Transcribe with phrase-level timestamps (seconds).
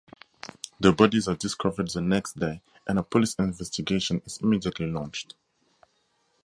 [0.79, 5.35] The bodies are discovered the next day, and a police investigation is immediately launched.